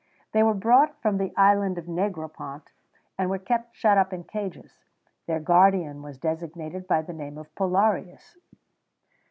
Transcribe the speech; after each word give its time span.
They 0.31 0.41
were 0.41 0.55
brought 0.55 0.99
from 0.99 1.19
the 1.19 1.31
Island 1.37 1.77
of 1.77 1.85
Negropont, 1.87 2.71
and 3.19 3.29
were 3.29 3.37
kept 3.37 3.75
shut 3.75 3.99
up 3.99 4.11
in 4.11 4.23
cages; 4.23 4.79
their 5.27 5.39
guardian 5.39 6.01
was 6.01 6.17
designated 6.17 6.87
by 6.87 7.03
the 7.03 7.13
name 7.13 7.37
of 7.37 7.53
Pullarius. 7.53 8.35